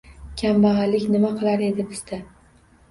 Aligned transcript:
Kambag‘allik 0.41 1.05
nima 1.17 1.31
qilar 1.37 1.67
edi 1.69 1.89
bizda? 1.95 2.25